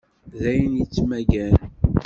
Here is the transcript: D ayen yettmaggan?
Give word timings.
D 0.39 0.41
ayen 0.51 0.79
yettmaggan? 0.79 1.57